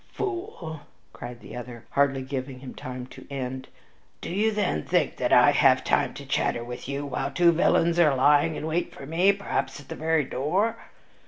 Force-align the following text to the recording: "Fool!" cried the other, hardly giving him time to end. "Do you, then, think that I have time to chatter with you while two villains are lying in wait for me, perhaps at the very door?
"Fool!" 0.13 0.79
cried 1.13 1.41
the 1.41 1.55
other, 1.55 1.85
hardly 1.91 2.23
giving 2.23 2.61
him 2.61 2.73
time 2.73 3.05
to 3.05 3.27
end. 3.29 3.67
"Do 4.19 4.31
you, 4.31 4.49
then, 4.51 4.83
think 4.83 5.17
that 5.17 5.31
I 5.31 5.51
have 5.51 5.83
time 5.83 6.15
to 6.15 6.25
chatter 6.25 6.63
with 6.63 6.89
you 6.89 7.05
while 7.05 7.29
two 7.29 7.51
villains 7.51 7.99
are 7.99 8.15
lying 8.15 8.55
in 8.55 8.65
wait 8.65 8.95
for 8.95 9.05
me, 9.05 9.31
perhaps 9.31 9.79
at 9.79 9.89
the 9.89 9.95
very 9.95 10.25
door? 10.25 10.77